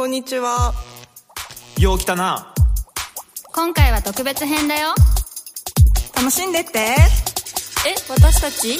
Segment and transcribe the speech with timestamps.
[0.00, 0.72] こんにちは。
[1.78, 2.54] よう来たな。
[3.52, 4.94] 今回は特別編だよ。
[6.16, 6.78] 楽しんでって。
[6.78, 6.96] え、
[8.08, 8.78] 私たち？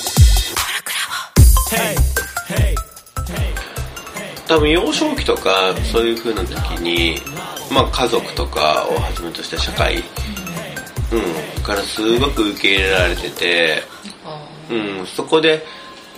[4.49, 7.17] 多分幼少期とかそういう風な時に、
[7.71, 13.83] まあ、家族とかをはじめとした社会、うん、からすごく受け入れられてて、
[14.71, 15.67] うん、そこで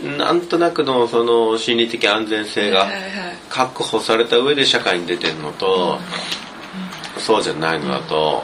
[0.02, 2.88] なんとなくのその心理的安全性が
[3.48, 5.98] 確保された上で社会に出てるのと、
[7.18, 8.42] そうじゃないのだと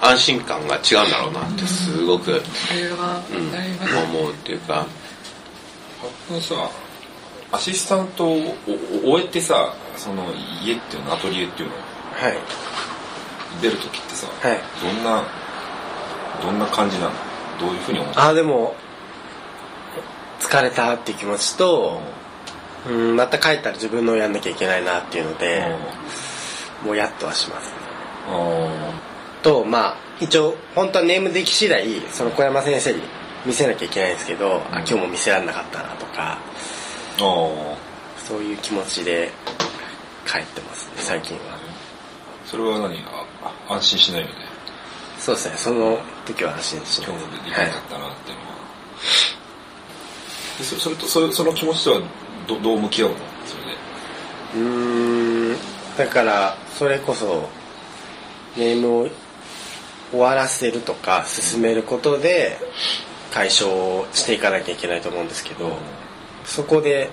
[0.00, 4.86] 安心感が違うんだろうなってすごく、うんなります、思うっていうか。
[6.40, 6.70] さ
[7.52, 8.54] アシスタントを
[9.04, 10.24] お終えてさその
[10.64, 12.38] 家っていうのアトリエっていうのはい。
[13.62, 14.60] 出る時ってさ、はい。
[14.82, 15.22] どんな
[16.42, 17.12] どんな感じなの？
[17.60, 18.74] どういうふうに思ってあでも
[20.48, 22.00] 疲れたっていう気持ちと、
[22.88, 25.66] うん、また帰ったら自分のやんなきゃいけないなっていうので、
[26.84, 27.70] もうやっとはします。
[27.70, 27.76] ね
[29.42, 33.02] とまあ一応本当はネームでき次第その小山先生に
[33.44, 36.38] 見せなきゃいけないんですけど、あ今日も見せられなかったなとか
[37.18, 39.30] そういう気持ちで
[40.26, 41.58] 帰ってますね最近は。
[42.46, 42.96] それは何？
[43.00, 43.26] あ
[43.68, 44.34] あ安心しないよね。
[45.18, 48.56] そうですねその時は安心しない今日でできなかったなっていうのは、
[50.58, 52.00] でそそれとそれその気持ちとは
[52.46, 53.16] どどう向き合うの？
[53.44, 53.72] それで
[54.54, 55.56] うーん。
[55.96, 57.48] だからそれこそ
[58.56, 59.08] ネームを
[60.10, 62.58] 終わらせるとか進めることで
[63.32, 65.76] 解消していかなきゃいけないと思うんですけど
[66.44, 67.10] そこで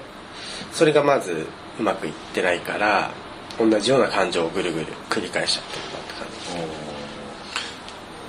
[0.71, 1.47] それがまず
[1.79, 3.11] うまくいってないから
[3.57, 6.13] 同じような感情をぐるぐる繰り返しちゃってるなって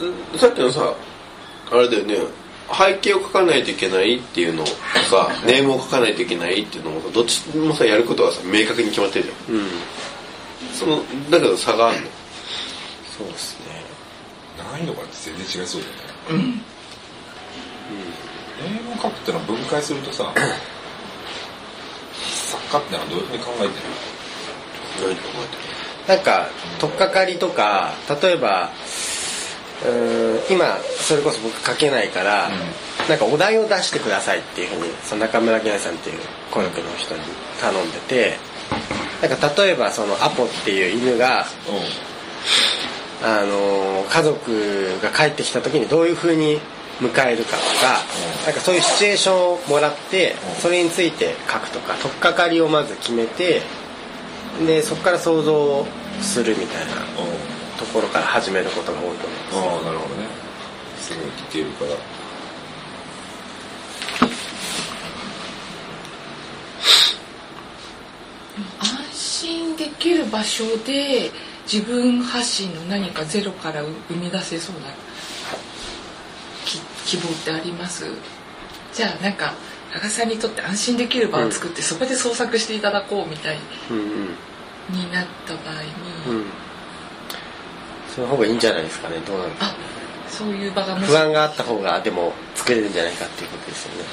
[0.01, 0.39] 感じ。
[0.39, 0.95] さっきのさ
[1.71, 2.17] あれだよね
[2.73, 4.71] 背景を書かないといけないっていうのと
[5.11, 9.57] さネームを書かないといけないっていうのもさどっちもさやることはさ明確に決まってるじゃん。
[9.57, 9.67] うん。
[10.73, 12.07] そのだけど差があるの。
[13.17, 13.85] そうですね。
[14.59, 16.05] 難易度が全然違いそうだよね。
[16.31, 16.63] うん、
[18.65, 20.33] 英語を書くってのは分解するとさ
[22.15, 23.71] 作家ってのはどういうふうに考えてる。
[26.07, 26.49] なんか
[26.79, 32.51] 取っかかりとか例えばうーん今それこそ僕書けないから、
[33.09, 36.21] なんかお題を出してくださいっていうふうにその中村健さんっていう
[36.51, 37.21] コルクの人に
[37.61, 38.37] 頼んでて
[39.21, 41.47] なんか例えばそのアポっていう犬が、
[43.23, 46.61] あのー家族が帰ってきた時にどういうふうに
[47.01, 47.99] 迎えるかとか、
[48.45, 53.63] なんかそういうシチュエーションをもらって、それについて書くとか取っかかりをまず決めて
[54.67, 55.87] でそこから想像
[56.21, 56.93] するみたいな
[57.79, 59.57] ところから始めることが多いと思います。
[59.57, 60.27] ああなるほどね。
[60.99, 61.91] すごいディテールから。
[68.79, 71.31] 安心できる場所で
[71.71, 74.83] 自分発信の何かゼロから生み出せそうな
[76.65, 78.05] き希望ってあります？
[78.93, 79.55] じゃあなんか
[79.93, 83.59] 加賀さんにとって安心できる場を作って、そこで創作していただこうみたい
[84.91, 85.89] になった場合に、
[86.29, 86.45] うん
[88.15, 89.17] その方がいいんじゃないですかね。
[89.27, 89.75] どうなのかあ
[90.29, 94.05] そういう場が不安があった方がでも作れるんじゃないかっていうことですよね。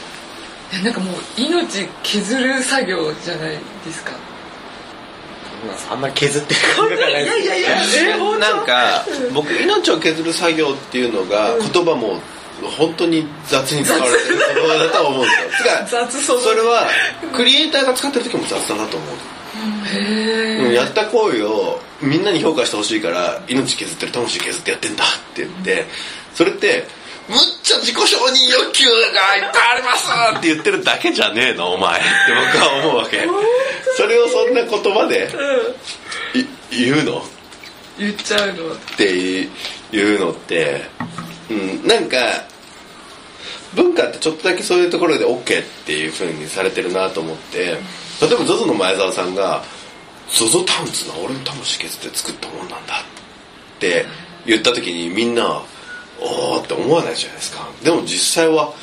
[0.73, 4.11] いやなんかもう命削る作業じゃないですか。
[5.91, 7.39] あんまり削ってる感覚がないです。
[7.39, 8.39] いやいやいやえ本当？
[8.39, 12.19] なんか僕命を削る作業っていうのが言葉も
[12.77, 15.29] 本当に雑に使われてる言葉だとは思うんで
[15.87, 16.03] すよ。
[16.05, 16.41] 雑そう。
[16.41, 16.87] それは
[17.35, 19.09] クリエイターが使ってる時も雑だなと思う
[20.73, 25.85] やった行為をみんなに評価してほしいから命削ってる魂削ってやってんだって言って
[26.33, 26.85] それって
[27.27, 32.07] むっちゃ自己承認欲求がいっぱいありますって言ってるだけじゃねえのお前って
[32.53, 33.27] 僕は思うわけ。
[33.95, 35.29] それをそんな言葉で
[36.33, 36.45] い
[36.85, 37.25] 言うの？
[37.99, 38.73] 言っちゃうの。
[38.73, 39.47] ってい
[40.15, 40.81] うのって、
[41.49, 42.17] うん、なんか
[43.75, 47.77] 文化ってちょっとだけそういうところで OK っていう風にされてるなと思って例え
[48.19, 49.63] ば ZOZO の前澤さんが
[50.31, 54.05] 「ZOZO タウンズの俺の魂削って作ったもんなんだ」って
[54.45, 55.61] 言った時にみんな
[56.19, 57.67] 「おー」って思わないじゃないですか。
[57.83, 58.73] でも実際は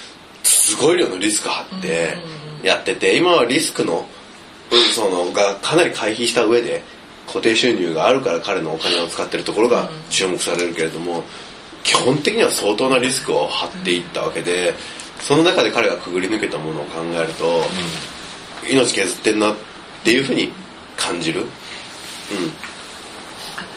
[0.43, 2.17] すごい量のリスク張って
[2.63, 4.07] やってて今はリスクの
[4.71, 6.83] うんそのがかなり回避した上で
[7.27, 11.25] 固定収入があるから彼のお金を使ってるところが注目されるけれども
[11.85, 14.75] 基本的には相当なリスクを張っていったわけで
[15.21, 17.63] その中で彼がくぐり抜けたものを考えると
[18.71, 19.57] 命削ってんなっ
[20.05, 20.53] ていうふうに
[20.99, 21.41] 感じる？
[21.41, 21.49] うん。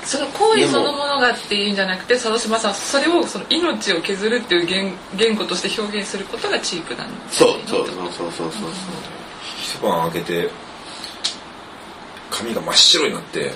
[0.03, 8.69] その行為そのものがっていうんじゃなくて佐渡島さんそれをその命を削るっていう言言語として表現することがチープなんですそうそうそうそうそうそう。
[9.62, 10.50] 一晩開けて
[12.31, 13.51] 髪が真っ白になって、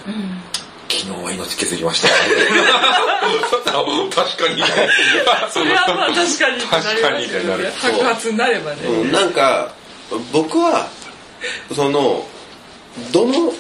[0.88, 2.10] 昨日は命削りました。
[4.14, 4.62] 確かに
[5.50, 6.62] それはまあ確かに。
[6.62, 7.72] 確かにってなる。
[7.72, 9.06] 白髪になればね、う。
[9.06, 9.74] ん、なんか
[10.32, 10.88] 僕は
[11.74, 12.26] その
[13.12, 13.52] どの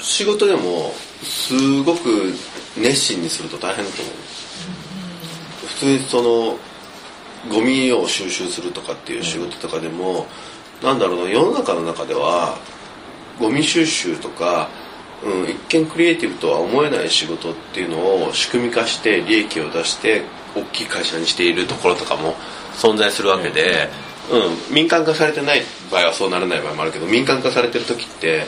[0.00, 0.92] 仕事でも
[1.22, 2.32] すごく
[2.76, 4.14] 熱心にすると大変だと思う。
[5.66, 6.58] 普通にその
[7.48, 10.26] ゴミを収集するとかっていう仕事とかでも、
[10.82, 12.58] なんだろうな世の中の中では
[13.38, 14.68] ゴミ収集とか、
[15.24, 20.22] うん、一見クリエイティブとは思えない仕事っていうのを仕組み化して利益を出して
[20.54, 22.34] 大きい会社にしているところとかも
[22.74, 23.88] 存在するわけで、
[24.30, 28.44] うん、民間化されてない場合はそうならない場合もあるけど民間化されてる時って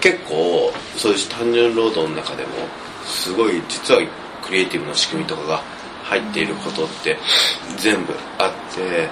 [0.00, 2.50] 結構そういう単純労働の中でも
[3.04, 4.00] すごい実は
[4.42, 5.62] クリエイティブな仕組みとかが
[6.04, 7.16] 入っていることって
[7.78, 9.08] 全部あって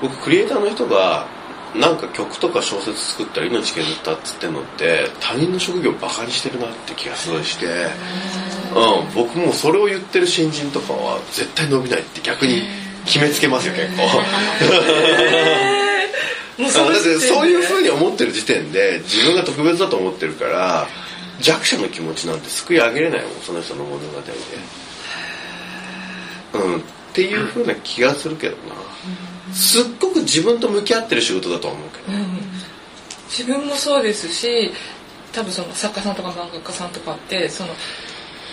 [0.00, 1.26] 僕クリエイターの人が
[1.74, 7.68] なんか曲とか小説作ったら命削ったっつってんのって他人の職業バカにしてるなって気がすごいして、う
[9.10, 12.62] ん、僕もそれを言ってる新人とかは絶対伸びないって逆に
[13.04, 15.75] 決めつけますよ結構。
[16.58, 20.86] だってそういうふうにに思ってる時点で自分が特別だと思ってるから
[21.40, 24.32] 弱者の気持ちなんて救い上げれないもんその人の物語で。
[26.54, 26.80] うん、っ
[27.12, 28.74] ていうふうな気がするけどな。
[29.52, 32.18] すっごく自分と向き合ってる仕事だとは思うけど。
[33.28, 34.72] 自分もそうですし
[35.32, 37.70] 多分その作家さんとか漫画家さんとかってその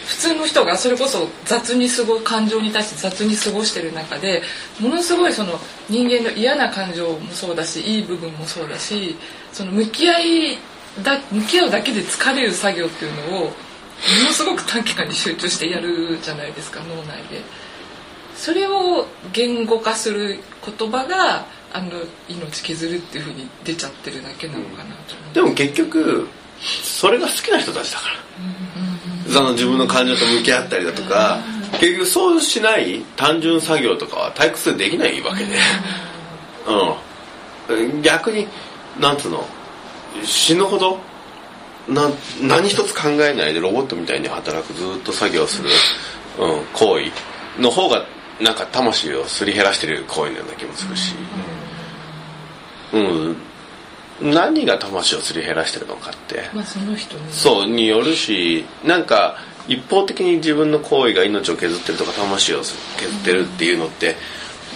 [0.06, 4.42] 普通の人がそれこそ雑に過ご感情に対して雑に過ごしてる中で
[4.80, 5.60] ものすごいその
[5.90, 9.16] 人間の嫌な感情もそうだしいい部分もそうだし
[9.52, 10.58] その向き合い
[11.04, 13.50] だ向き合うだけで疲れる作業っていうのをも
[14.26, 17.42] のすごく短期間に集中してやるじゃないですか脳内で。
[18.36, 21.92] それを言語化する言葉があの
[22.28, 25.34] 命削るっていうふうに出ちゃってるだけなのかなと思う。
[25.34, 26.28] でも結局
[26.62, 28.16] それが好きな人たちだから、
[29.34, 31.40] その自分の感情と向き合ったりだとか、
[31.80, 35.56] 結局そうしない単純作業とかは退屈でできないわけで、
[37.68, 38.48] うん、逆に
[39.00, 39.44] なんつうの
[40.24, 41.00] 死ぬほど
[41.90, 42.10] な
[42.42, 45.70] 何一つ考えないでロボットみたいに働くずっと作業する、
[46.40, 48.06] うん、行為の方が
[48.40, 51.16] なんか魂をすり減らしてる行為のような気もするし、
[52.94, 53.36] うん、
[54.24, 56.50] 何が魂をすり減らしてるのかって。
[56.54, 57.22] まあその人ね。
[57.32, 59.38] そうによるしなんか
[59.68, 64.16] 一方的に自分の行為が命を削ってるとか魂を削ってるっていうのって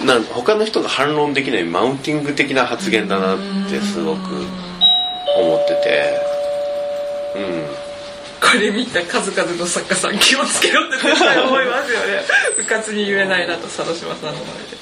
[0.05, 3.37] なん他の人が反論できないマウンティング的な発言だなっ
[3.69, 4.19] てすごく
[5.37, 6.37] 思ってて。
[7.35, 7.87] うん。
[8.39, 12.21] これ見た数々の作家さん気をつけろって絶対思いますよね。
[12.59, 14.77] うかつに言えないなと佐渡島さんの前で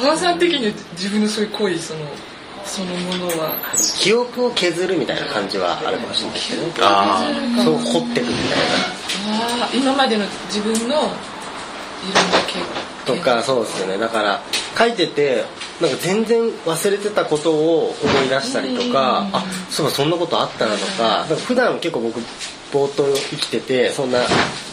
[0.00, 2.00] 原さん的に自分のそういう行為その
[2.64, 3.54] そのものは。
[3.98, 6.72] 記憶を削るみたいな感じはあるかもしれないですけどね。
[6.80, 7.22] あ
[7.64, 8.58] そう掘ってくみたい
[9.28, 11.10] ああ今までの自分のいろんな
[12.46, 13.98] 経なとかそうですよね。
[13.98, 14.40] だから
[14.78, 15.44] 書いてて
[15.80, 22.20] なんか全然忘れてたことを思い出したりとかあそうそんなことあったなとかか普段結構僕
[22.72, 24.20] ぼーっと生きててそんな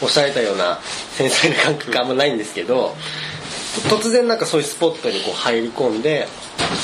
[0.02, 0.80] おっしゃられたような
[1.14, 2.96] 繊細な感覚があんまないんですけど
[3.90, 6.28] 突然なんかそういうスポットにこう入り込んで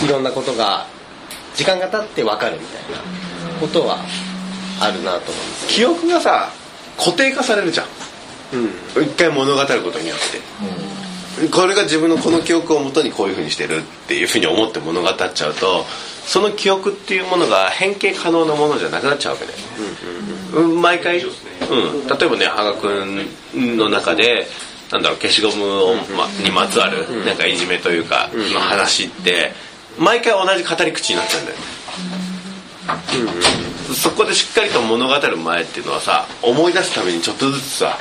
[0.03, 0.87] いろんなことが
[1.55, 3.99] 時間が経って分かるみたいなことは
[4.79, 6.49] あるなと思うんです記憶がさ
[6.97, 7.87] 固定化されるじゃん。
[8.53, 9.03] うん。
[9.03, 10.17] 一回物語ることによっ
[11.41, 15.85] て、これが自分のこの記憶をもとにこういうふうにしてるっていうふうに思って物語っちゃうと
[16.25, 19.53] その記憶っていうものが変形可能なものじゃなくなっちゃうわけで、
[20.55, 24.45] うん毎回、うん、例えばね羽賀君の中で
[24.93, 29.51] なんだろう消しゴムを、ま、にまつわるなんかいじめというかの話って
[29.97, 31.63] 毎回同じ語り口になっちゃうんだよね。
[33.95, 37.97] そこでしっかりと物語る前っていうのはさ思い出すためにちょっとずつさ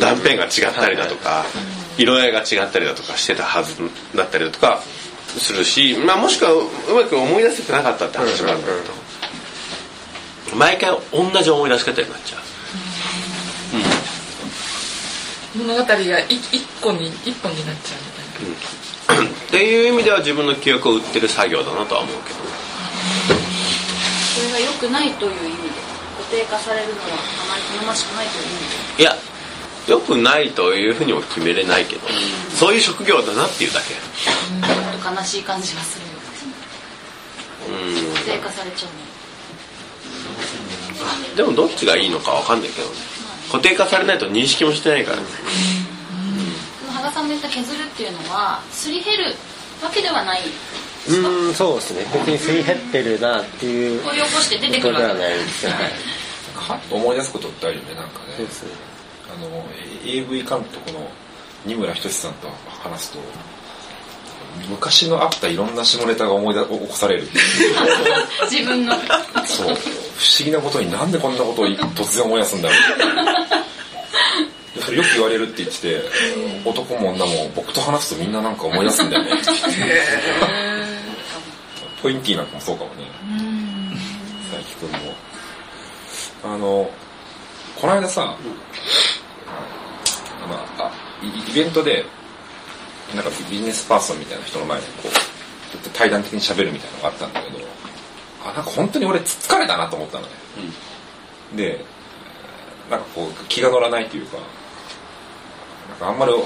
[0.00, 1.44] 断片が違ったりだとか
[1.96, 3.76] 色合いが違ったりだとかしてたはず
[4.14, 4.82] だったりだとか
[5.38, 9.04] するし、まあ、もしくはうまく思い出せてなかったって話もあるんだけど。
[10.56, 12.53] 毎回同じ思い出し方になっちゃう
[15.56, 15.96] 物語が
[16.28, 18.10] 一一個に一本になっちゃうみ
[19.14, 19.30] たいな。
[19.30, 22.38] っていう意味では自分の記憶を売ってる作業だなとは思うけど。
[24.34, 25.68] それが良くないという意味で。
[26.16, 27.10] 固定化されるのはあ
[27.50, 28.54] まり好ましくないという意味
[28.96, 29.02] で。
[29.02, 29.16] いや
[29.88, 32.08] よくないというふうにも決めれないけど
[32.54, 33.92] そういう職業だなっていうだけ。
[33.94, 34.00] ちょ
[35.10, 36.06] っと悲しい感じがする
[37.68, 37.72] う
[38.10, 38.14] ん。
[38.14, 38.96] 固定化されちゃうの。
[41.36, 42.94] でもどっちがいいのかわかんないけどね
[43.50, 45.18] 固定化されないと認識もしてないから。
[45.18, 45.24] ね
[46.80, 49.34] その羽賀さんの言った削るっていうのはすり減る
[49.82, 50.40] わけではない。
[51.06, 52.06] うんそうですね。
[52.12, 55.06] 別にすり減ってるなっていうこ掘り起こして出てくるわけ。
[55.06, 55.72] ないですね。
[55.72, 55.82] はい。
[56.54, 58.34] はっと思い出すことってあるよねなんかね。
[58.36, 58.70] そうですね。
[59.36, 59.66] あの
[60.04, 61.10] AV 監督の
[61.64, 62.48] 二村仁さんと
[62.82, 63.18] 話すと
[64.68, 67.28] 昔のあったいろんな下ネタが思い出起こされる
[68.50, 68.94] 自分の。
[69.44, 69.76] そう
[70.16, 72.78] 不思議なことになんでこんなことを突然思い出すんだろう。
[74.80, 76.02] それよく言われるって言ってて
[76.64, 79.30] 男も女も僕と話すとみんななんか思い出すんだよね。
[82.02, 83.04] ポインティーなんかもそうかもね。
[84.50, 85.14] 佐伯君も。
[86.44, 86.90] あの
[87.80, 88.26] この間さ、あ
[90.46, 90.54] の
[90.84, 90.92] あ
[91.22, 92.04] イベントで
[93.14, 95.12] なんかビジネスパーソンみたいな人の前でこう
[95.94, 97.58] 対談的に喋るみたいなのがあったんだけど
[98.44, 100.30] あなんか本当に俺疲れたなと思ったのね、
[101.56, 101.84] で
[102.90, 104.36] なんかこう気が乗らないというか
[105.88, 106.42] なんかあんまりこ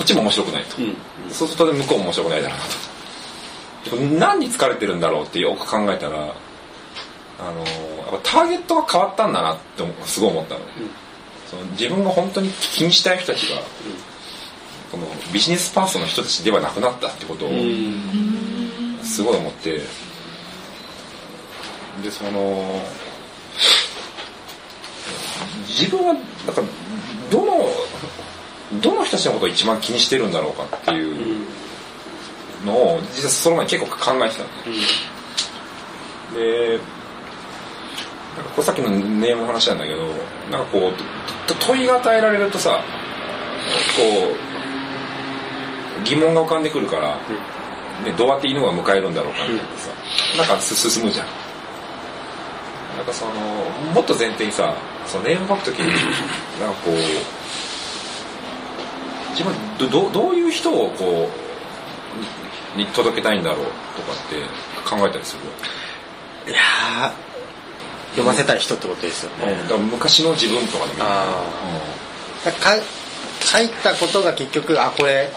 [0.00, 0.76] っちも面白くないと、
[1.30, 2.70] そうすると向こうも面白くないだろうなと。
[4.18, 6.34] 何に疲れてるんだろうってよく考えたら
[7.40, 7.64] あのや
[8.18, 10.66] っぱターゲットが変わったんだなって思すごい思ったのね、
[11.46, 13.62] その自分が本当に気にしたい人たちが、
[14.90, 17.50] このビジネスパーソンの人たちではなくなったってことを
[19.08, 19.80] すごい思って。
[22.02, 22.80] でその
[25.66, 26.62] 自分はなんか
[27.30, 27.68] どの
[28.80, 31.38] どの人たちのことを一番気にしてるんだろうかっていう
[32.64, 34.78] のを実はその前に結構考えてたのね、
[36.34, 36.78] で
[38.36, 40.06] なんかこれさっきのネームの話なんだけど
[40.50, 40.92] なんかこう
[41.48, 42.84] と問いが与えられるとさ
[43.96, 44.02] こ
[46.00, 47.18] う疑問が浮かんでくるから、
[48.04, 49.42] ね、どうやって犬が迎えるんだろうか。
[49.48, 49.90] みたいなさ、
[50.38, 51.26] なんかす進むじゃん。
[52.96, 53.32] なんかその
[53.94, 54.74] もっと前提にさ
[55.06, 55.86] そのネーム書くときに
[56.60, 56.94] なんかこう
[59.30, 61.30] 自分どどどういう人をこ
[62.76, 64.42] うにに届けたいんだろうとかって
[64.88, 65.36] 考えたりす
[66.46, 66.52] る？
[66.52, 67.12] いやー
[68.10, 71.08] 読ませたい人ってことですよね、だから昔の自分とかでもいい
[73.40, 75.30] 書いたことが結局あこれ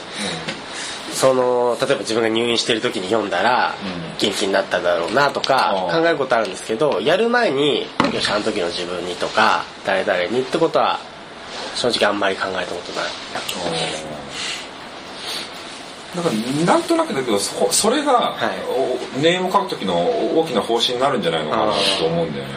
[1.13, 4.17] その例えば自分が入院してる時に読んだらうん。
[4.17, 10.99] 元気になっただろうなとか考えることあるんですけどやる前によしあの時の自分にとか誰々にってことは
[11.75, 13.09] 正直あんまり考えたことない。
[16.15, 16.31] なんか
[16.65, 18.59] なんとなくだけどそこそれが、はい。
[19.17, 19.95] おネーム書く時の
[20.37, 22.51] 大きな方針になるんじゃないのかなと思うんだよね。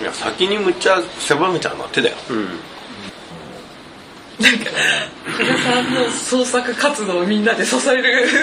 [0.00, 0.04] い。
[0.04, 2.16] や先にむっちゃ狭めちゃうのは手だよ。
[2.30, 2.48] うん。
[5.24, 8.28] 福田さんの創作活動をみんなで支える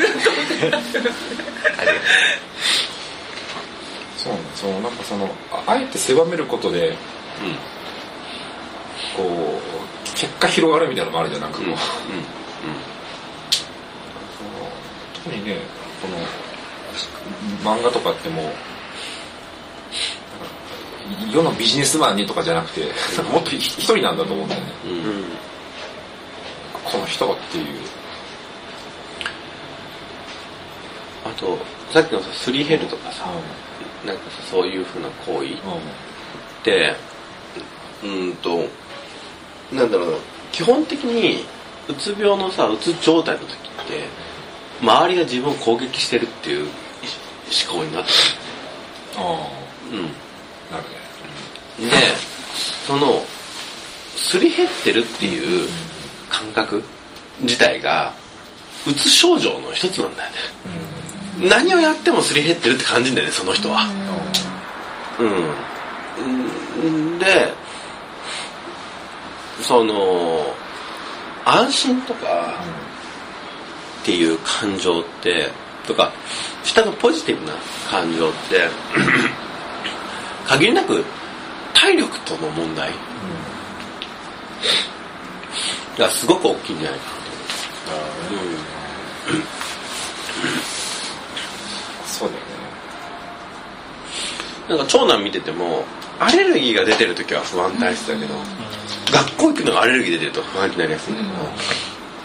[4.18, 4.50] そうなんだ。
[4.56, 6.96] そのなんかそのああえて狭めることで
[9.18, 11.68] こう結果広がるみたいなのもあるじゃんなんかこう、
[15.24, 15.58] 特にね
[16.01, 18.46] この漫画とかってもう
[21.34, 22.82] 世のビジネスマンにとかじゃなくて
[23.32, 24.68] もっとひ一人なんだと思うんだよね。
[24.86, 25.24] うんうん
[26.91, 27.65] この人っていう。
[31.24, 31.57] あと
[31.91, 33.25] さっきのさすり減るとかさ
[34.05, 35.57] なんかさそういうふうな行為っ
[36.63, 36.95] て
[38.03, 38.65] うーんと
[39.71, 40.17] なんだろうな
[40.51, 41.45] 基本的に
[41.88, 43.55] うつ病のさうつ状態の時っ
[43.88, 44.03] て
[44.81, 48.10] 周りが自分を攻撃してるっていう思考になって
[49.17, 49.91] ああ。
[49.91, 50.03] るうん。
[50.03, 50.83] なる
[51.79, 51.95] ねで
[52.88, 53.21] その
[54.15, 55.69] すり減ってるっていう
[56.53, 56.83] 感覚
[57.41, 58.13] 自体が
[58.88, 60.36] うつ症状の一つなんだよね。
[61.50, 63.88] 何をやってもすり減ってるって感じんだよねその人は。
[65.19, 67.19] うん。
[67.19, 67.53] で
[69.62, 70.53] その
[71.45, 72.55] 安心とか
[74.01, 75.50] っていう感情って
[75.88, 76.12] とか
[76.63, 77.53] 下のポジティブな
[77.89, 78.67] 感情って
[80.48, 81.03] 限りなく
[81.74, 82.91] 体力との問題。
[86.01, 87.12] がすごく大きいんじゃないかと
[88.34, 88.48] 思う、
[92.05, 92.48] そうだよね
[94.70, 94.79] なん。
[94.79, 95.86] か長男見てても
[96.20, 98.41] アレルギーが出てる時は不安体質だけど、うん。
[99.12, 101.17] 学校行くのがアレルギー出てると不安になりやすいん。
[101.17, 101.29] だけ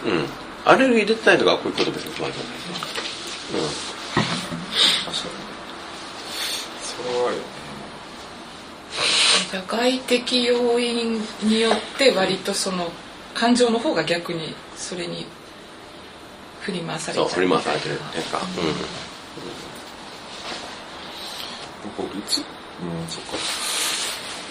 [0.09, 0.19] ど、うん。
[0.19, 0.25] うん。
[0.65, 2.53] アレルギー出てないと学校行くこと別に不安じゃない
[5.05, 5.31] 確かに
[6.83, 7.47] それはあるよね
[9.51, 12.91] じゃあ外的要因によって割とその
[13.37, 15.27] 感情の方が逆にそれに
[16.61, 18.39] 振り回されちゃうそう振り回されてるっていうか、
[21.95, 22.39] こううつ？
[22.39, 22.43] うん
[23.07, 23.37] そっか。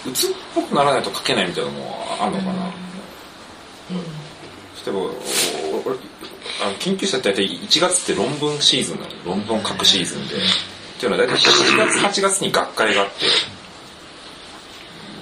[0.07, 2.71] うつっぽくならないと書けないみたいなのもあるのかな、
[3.91, 3.97] 例
[4.87, 5.01] えばお
[5.85, 5.97] 俺
[6.63, 9.11] あの研究者って大体1月って論文シーズンなの。
[9.25, 10.35] 論文を書くシーズンで。
[10.35, 10.39] っ
[10.99, 13.25] ていうのは大体7月8月に学会があって。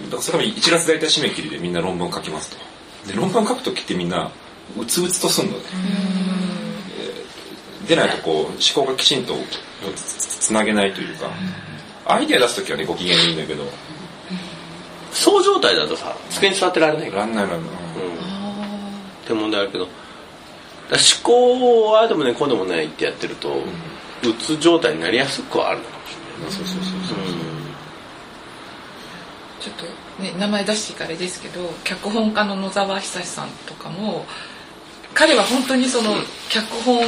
[0.06, 2.75] だからそれが1月大体締め切りでみんな論文書きますと
[3.08, 4.32] で論文書く時ってみんな
[4.78, 5.64] うつうつとすんのね。
[7.00, 9.36] えーでないとこう思考がきちんと
[9.96, 11.30] つなげないというか
[12.08, 13.64] アイデア出す時はねご機嫌いいんだけど。
[15.12, 17.22] そう状態だとさ机に座ってられないから。
[17.22, 19.84] らんないらんないって問題あるけど。
[19.86, 19.92] 思
[21.24, 26.06] 考はああでもねこうでもないってやってると、うつ状態になりやすくはあるのかも
[26.52, 26.68] しれない。
[26.68, 27.18] そうそうそうそう
[29.66, 34.26] ちょっとね名前出していかれですけど脚本家の野沢久志さんとかも
[35.16, 36.12] 彼は本当にその
[36.50, 37.02] 脚本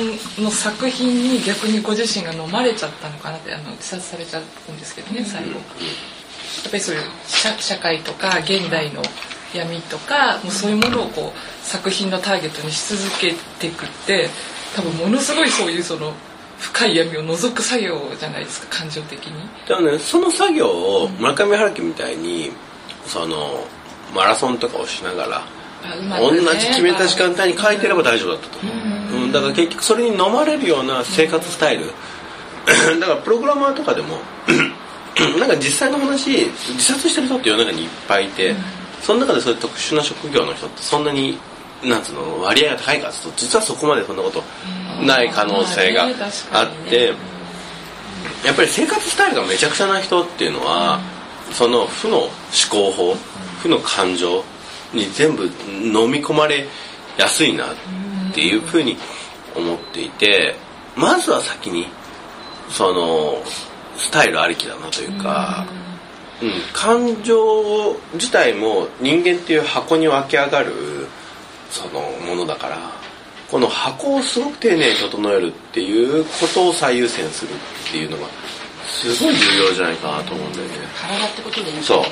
[0.43, 5.51] の作品に逆にご自身が飲まれちゃったのかなってあの自殺されちゃうんですけどね最後。
[5.51, 9.03] やっぱりそういう社社会とか現代の
[9.53, 14.29] 闇とかもうそういうものをこう作品のターゲットにし続けていくって
[14.75, 16.13] 多分ものすごいそういうその
[16.59, 19.33] 深い闇を除く作業じゃないですか感情的に。
[19.67, 22.51] でもねその作業を村上春樹みたいに
[23.05, 23.65] その
[24.13, 31.85] マラソンとかをしながらね同じ決めた時間帯に書いてれば大丈夫だったと思う、うん、だから結局それに飲まれるような生活スタイル。
[32.99, 34.17] だからプログラマーとかでも
[35.39, 38.53] なんか実際の話自殺してる人って世の中にいっぱいいて、
[39.01, 41.39] その中でそういう特殊な職業の人ってそんなに
[41.83, 44.43] なんつうの割合が高いかっつうと実はそこまでそんなこと
[45.05, 46.07] ない可能性が
[46.51, 47.37] まあって、ね
[48.45, 50.99] やっぱり生活スタイルがめちゃくちゃな人っていうのは、
[51.51, 52.31] その負の思
[52.69, 53.15] 考法
[53.61, 54.43] 負の感情
[54.93, 56.67] に全部飲み込まれ
[57.17, 57.75] やすいなっ
[58.33, 58.97] ていうふうに
[59.55, 60.55] 思っていて
[60.95, 61.87] まずは先に
[62.69, 63.41] その
[63.95, 65.65] スタイルありきだなというか、
[66.41, 70.73] うん、感情自体も人間っていう箱に湧き上がる
[71.69, 72.77] そのものだから
[73.49, 78.27] この箱をすごく丁寧に整えるっていうことを最優先するっていうのが
[78.85, 80.73] すごい重要じゃないかなと思うんだよね。
[80.95, 82.03] 体ってことでいいそう、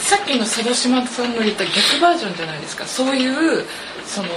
[0.00, 2.86] さっきの佐渡島さんの言った逆バージョンじゃないですか。
[2.86, 3.64] そういう
[4.04, 4.28] その、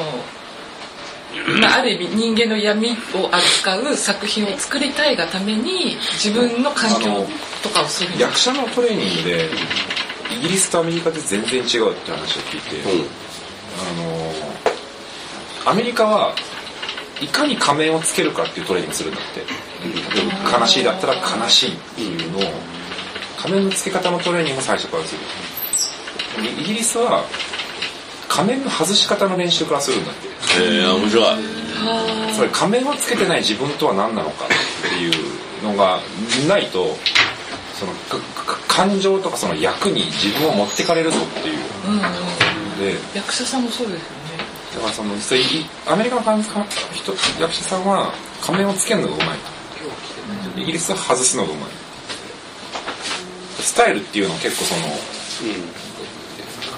[1.61, 7.25] まあ、ある意味人間の闇を扱う作品を作りたいがために自分の環境
[7.63, 8.09] とかをする。
[8.19, 9.49] 役者のトレーニングで
[10.37, 13.07] イギリスとアメリカで全然違うって話を聞いて、うん。
[13.79, 14.18] あの
[15.69, 16.33] アメリカは
[17.21, 19.39] いかに仮面をつけるかっていうトレーニングするんだって。
[19.39, 22.41] 例えば悲しいだったら悲しいっていうのを。
[23.37, 25.21] 仮面の付け方のトレーニングを最初からする。
[26.43, 27.23] イギリスは
[28.27, 30.27] 仮面の外し方の練習からするんだって。
[30.63, 31.59] へえ面白い。
[32.35, 35.13] それ仮面をつけてない自分とは何なのかっていう
[35.63, 35.99] のが
[36.47, 36.97] ないと
[37.73, 37.93] その
[38.67, 41.57] 感情とかその役に自分を持ってかれるぞっていう。
[41.87, 41.99] うんうん。
[42.79, 44.28] で役者さんもそうですよね
[44.73, 45.41] だからその実際
[45.87, 49.37] アメリカの感じか人役者さんは仮面をつけるのがうまい。
[50.61, 51.69] イギリスは外すのがうまい。
[53.59, 54.81] スタイルっていうのは結構その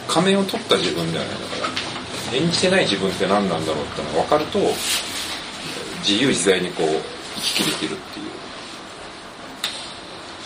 [0.08, 1.68] 仮面を取った自分ではないだか
[2.32, 4.60] ら演じてない自分って何なんだろうってのが分かると
[6.08, 7.02] 自由自在にこう行
[7.42, 8.32] き来できるっていう。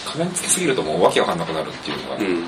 [0.05, 2.43] 仮面つけすぎるともうわけわかんなくなるっていうのが、うん。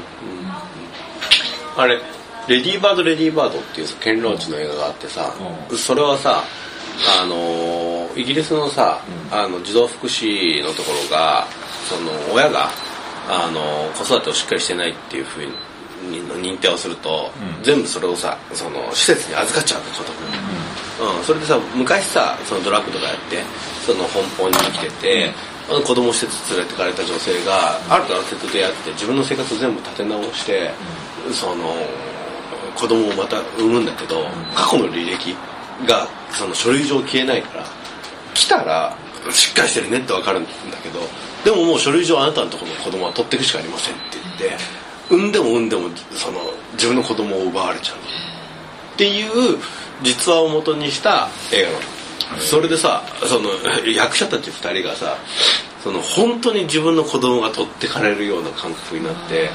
[1.76, 2.02] あれ
[2.48, 5.34] 「レディーバードレディーバード」っていうさケンローチの映画があってさ、
[5.70, 6.44] うそれはさ
[7.22, 7.88] あのー
[8.20, 9.00] イギリスのさ、
[9.32, 9.38] うん。
[9.38, 11.46] あの児童福祉のところが
[11.88, 12.70] その親が、
[13.30, 15.52] あのー子育てをしっかりしてないっていうふうに
[16.42, 17.64] 認定をすると、うん。
[17.64, 20.14] 全部それをさその施設に預かっちゃうんだ子供
[20.98, 23.44] うん、それでさ昔さそのドラッグとかやって
[23.86, 25.32] その奔放に生きてて、
[25.70, 30.72] あの子供施設連れてかれた女性がある男性と出会って自分の生活を全部立て直して、
[31.32, 31.76] その
[32.78, 35.36] 子供をまた産むんだけど、過去の履歴
[35.86, 37.66] がその書類上消えないから
[38.34, 38.96] 来たら
[39.32, 40.50] しっかりしてるねってわかるんだ
[40.84, 41.00] けど
[41.44, 44.04] でももう書類上あなたのところの子供は取っていくしかありませんって
[44.40, 44.58] 言って
[45.10, 46.40] 産んでも産んでもその
[46.74, 47.98] 自分の子供を奪われちゃう。
[47.98, 49.60] っていう
[50.04, 52.42] 実話を元にした映画なの。
[52.42, 53.50] それでさその
[53.90, 55.18] 役者たち2人がさ
[55.84, 59.50] その本当に自分の子供が取ってかれるような感覚になって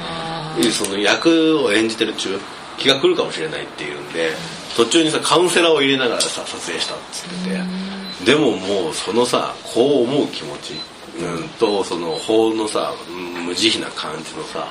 [0.71, 2.39] その役を演じてる中
[2.83, 4.31] 気が狂うかもしれないっていうんで
[4.77, 7.93] 途中にさカウンセラーを入れながらさ撮影したっつってて。
[8.25, 10.75] でももうそのさこう思う気持ち、
[11.21, 14.69] うん、とその法のさうん無慈悲な感じのさ、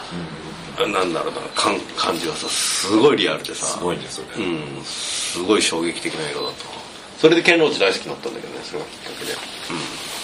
[0.79, 6.65] なんだろうな感感じがさすごいリアルでさすごいねそれ、うん、すごい衝撃的な映画だった
[7.19, 9.31] それでケンローチ大好きになったんだけどねそれがきっかけで、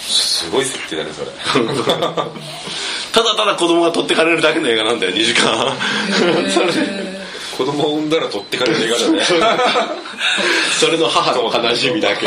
[0.08, 1.30] すごい設定だねそれ。
[3.12, 5.76] ただただ子供が取ってかれるだけの映画なんだよ2時間。
[6.50, 7.07] それで
[7.58, 9.22] 子供を産んだら取ってかれる映画だね。
[10.78, 12.24] それの母の悲しみだけ。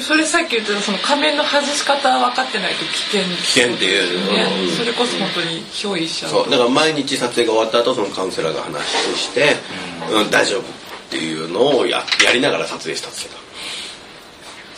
[0.00, 4.32] それさっき言ったその仮面の外し方分かってないと危険危険っていう。
[4.32, 4.48] ね。
[4.66, 4.76] うん。
[4.76, 6.50] それこそ本当に憑依しちゃうそう。
[6.50, 8.82] だから毎日撮影が終わった後そのカウンセラーが話
[9.14, 9.56] して、
[10.10, 10.30] うん。
[10.30, 10.64] 大丈夫っ
[11.10, 13.28] ていうのをややりながら撮影したってじ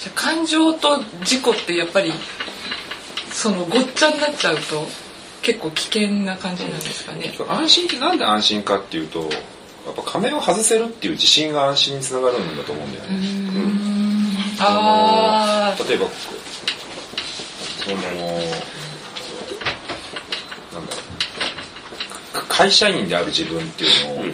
[0.09, 2.13] ゃあ感情と事故ってやっぱり
[3.31, 4.89] そのごっちゃになっちゃうと
[5.45, 7.33] 結構危険な感じなんですかね。
[7.49, 9.27] 安心ってなんで安心かっていうとや
[9.93, 13.11] っぱ仮面を外せるっていう自信が安心につながるんだと思うんだよね、
[14.59, 16.07] あ例えば
[17.85, 18.07] そのなん
[20.87, 20.99] だろ
[22.33, 22.35] う。
[22.35, 24.25] か会社員である自分っていうのを、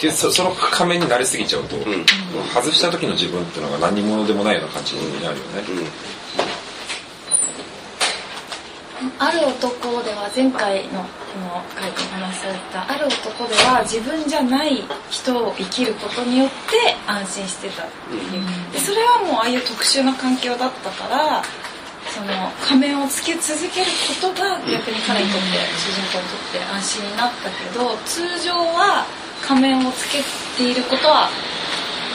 [0.00, 1.80] でそその仮面に慣れすぎちゃうと、ん。
[2.52, 5.78] 外した時の自分っていうのが何者でもないような感じになるよね、
[9.18, 18.72] ある男では前回のこの回でお話しされたある男では自分じゃない人を生きることによって安心してたっていう。
[18.72, 21.42] でそれはもうああいう特殊な環境だったから
[22.14, 22.30] その
[22.62, 23.90] 仮面をつけ続ける
[24.22, 29.04] ことが逆に彼にとって主人公にとって安心になったけど通常は
[29.42, 30.22] 仮面をつけ
[30.56, 31.28] ていることは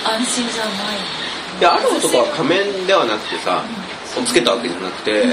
[0.07, 1.23] 安心じゃない。
[1.59, 3.61] いやある男は仮面ではなくてさ
[4.25, 5.27] つけたわけじゃなくて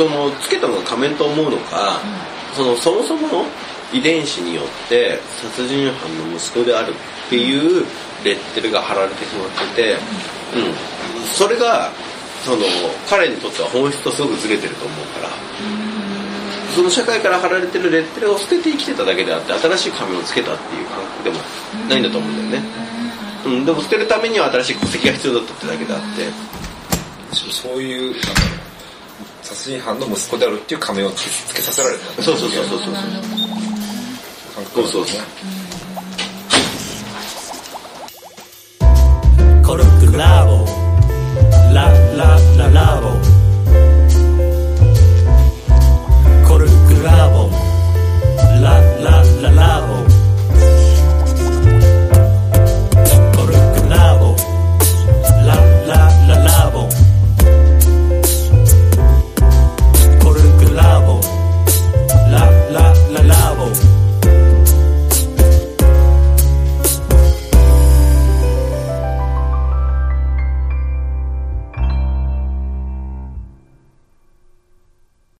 [0.00, 2.00] そのつけたのが仮面と思うのか、
[2.56, 3.44] そのそもそもの
[3.92, 7.84] 遺伝子によって殺人犯の息子であるっていう
[8.24, 9.92] レッテルが貼られてしまってて、
[10.56, 11.92] うん、それが
[12.42, 12.62] その
[13.10, 15.28] 彼にとっては本質とすごくずれてると思うから、
[16.74, 21.36] その社会から貼られてるレッテルを捨てて生きてただけであって新しい仮面をつけたっていう感覚でも
[21.90, 22.68] ないんだと思うんだよね、
[23.44, 26.60] うん、でも捨てるためには新しい戸籍が必要だったってだけであって。
[27.32, 28.69] そういうなんだろう
[29.50, 32.22] 殺人犯の息子であるっていう仮面をつけさせられた。
[32.22, 35.20] そうそうそうそうそう感覚そうそう
[39.66, 40.64] コルクラボ。
[41.74, 43.29] ララララボ。